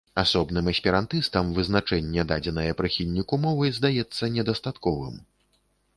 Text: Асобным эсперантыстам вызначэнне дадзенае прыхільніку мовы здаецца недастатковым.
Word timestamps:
Асобным 0.21 0.69
эсперантыстам 0.71 1.51
вызначэнне 1.57 2.25
дадзенае 2.33 2.67
прыхільніку 2.81 3.41
мовы 3.45 3.65
здаецца 3.79 4.33
недастатковым. 4.37 5.25